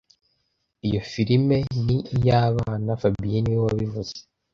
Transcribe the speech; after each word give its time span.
Iyo 0.87 0.99
film 1.11 1.47
ni 1.87 1.97
iy'abana 2.17 2.91
fabien 3.01 3.41
niwe 3.43 3.59
wabivuze 3.67 4.13